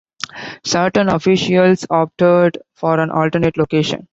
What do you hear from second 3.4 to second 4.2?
location.